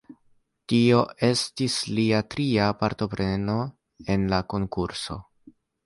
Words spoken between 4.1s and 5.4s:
en la konkurso.